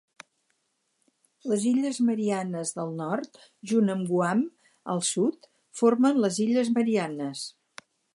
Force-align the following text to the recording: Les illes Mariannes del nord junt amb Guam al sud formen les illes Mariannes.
Les 1.51 1.65
illes 1.71 1.99
Mariannes 2.07 2.71
del 2.77 2.95
nord 3.01 3.37
junt 3.73 3.93
amb 3.95 4.09
Guam 4.13 4.41
al 4.95 5.03
sud 5.11 5.47
formen 5.83 6.23
les 6.25 6.41
illes 6.47 6.73
Mariannes. 6.79 7.45